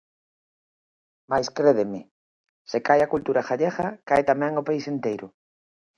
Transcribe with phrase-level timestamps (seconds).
[1.29, 2.01] Mais crédeme,
[2.71, 5.27] se cae a cultura galega cae tamén o país enteiro.